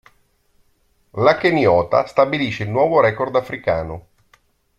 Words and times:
La 1.11 1.37
keniota 1.37 2.07
stabilisce 2.07 2.63
il 2.63 2.69
nuovo 2.71 2.99
record 3.01 3.35
africano. 3.35 4.07